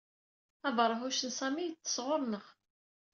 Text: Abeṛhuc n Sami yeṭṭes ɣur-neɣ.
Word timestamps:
Abeṛhuc 0.67 1.19
n 1.23 1.29
Sami 1.37 1.63
yeṭṭes 1.65 1.95
ɣur-neɣ. 2.05 2.45